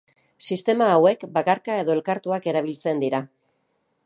Sistema 0.53 0.87
hauek 0.93 1.27
bakarka 1.37 1.77
edo 1.83 1.95
elkartuak 1.99 2.51
erabiltzen 2.53 3.05
dira. 3.05 3.23